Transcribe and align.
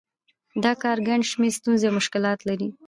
دا 0.63 0.71
کار 0.81 0.97
ګڼ 1.07 1.19
شمېر 1.31 1.51
ستونزې 1.59 1.85
او 1.87 1.97
مشکلات 1.99 2.39
لري 2.49 2.69